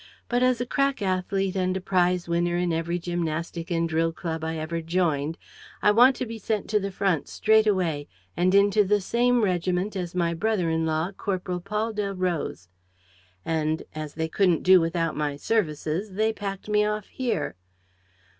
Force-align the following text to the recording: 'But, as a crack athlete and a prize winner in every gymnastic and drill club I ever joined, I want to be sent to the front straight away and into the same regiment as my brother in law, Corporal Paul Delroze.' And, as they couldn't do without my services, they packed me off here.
'But, 0.27 0.41
as 0.41 0.59
a 0.59 0.65
crack 0.65 0.99
athlete 1.03 1.55
and 1.55 1.77
a 1.77 1.79
prize 1.79 2.27
winner 2.27 2.57
in 2.57 2.73
every 2.73 2.97
gymnastic 2.97 3.69
and 3.69 3.87
drill 3.87 4.11
club 4.11 4.43
I 4.43 4.57
ever 4.57 4.81
joined, 4.81 5.37
I 5.83 5.91
want 5.91 6.15
to 6.15 6.25
be 6.25 6.39
sent 6.39 6.67
to 6.71 6.79
the 6.79 6.89
front 6.89 7.27
straight 7.27 7.67
away 7.67 8.07
and 8.35 8.55
into 8.55 8.83
the 8.83 8.99
same 8.99 9.43
regiment 9.43 9.95
as 9.95 10.15
my 10.15 10.33
brother 10.33 10.71
in 10.71 10.87
law, 10.87 11.11
Corporal 11.11 11.59
Paul 11.59 11.93
Delroze.' 11.93 12.67
And, 13.45 13.83
as 13.93 14.15
they 14.15 14.27
couldn't 14.27 14.63
do 14.63 14.81
without 14.81 15.15
my 15.15 15.35
services, 15.35 16.13
they 16.13 16.33
packed 16.33 16.67
me 16.67 16.83
off 16.83 17.05
here. 17.05 17.55